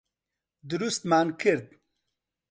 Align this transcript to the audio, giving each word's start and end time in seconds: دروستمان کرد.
دروستمان 0.69 1.27
کرد. 1.41 1.65